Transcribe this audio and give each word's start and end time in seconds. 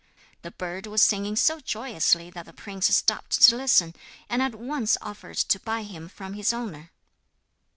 The 0.41 0.49
bird 0.49 0.87
was 0.87 0.99
singing 1.03 1.35
so 1.35 1.59
joyously 1.59 2.31
that 2.31 2.47
the 2.47 2.53
prince 2.53 2.87
stopped 2.87 3.39
to 3.39 3.55
listen, 3.55 3.93
and 4.29 4.41
at 4.41 4.55
once 4.55 4.97
offered 4.99 5.37
to 5.37 5.59
buy 5.59 5.83
him 5.83 6.09
from 6.09 6.33
his 6.33 6.51
owner. 6.51 6.89